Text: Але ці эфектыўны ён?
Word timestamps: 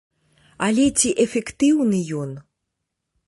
Але 0.67 0.85
ці 1.01 1.11
эфектыўны 1.25 1.99
ён? 2.21 2.31